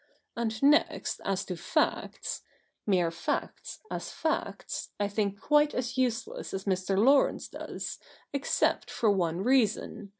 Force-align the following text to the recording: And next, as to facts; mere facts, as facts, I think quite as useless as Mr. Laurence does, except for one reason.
And 0.35 0.63
next, 0.63 1.21
as 1.25 1.45
to 1.45 1.55
facts; 1.55 2.41
mere 2.87 3.11
facts, 3.11 3.81
as 3.91 4.11
facts, 4.11 4.89
I 4.99 5.07
think 5.07 5.39
quite 5.39 5.75
as 5.75 5.95
useless 5.95 6.55
as 6.55 6.63
Mr. 6.65 6.97
Laurence 6.97 7.47
does, 7.47 7.99
except 8.33 8.89
for 8.89 9.11
one 9.11 9.43
reason. 9.43 10.09